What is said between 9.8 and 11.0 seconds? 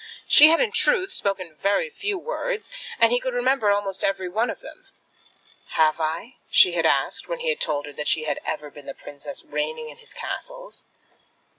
in his castles.